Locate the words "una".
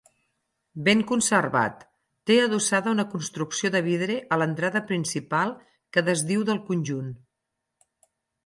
2.97-3.05